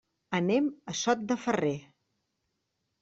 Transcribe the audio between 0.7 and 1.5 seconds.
a Sot de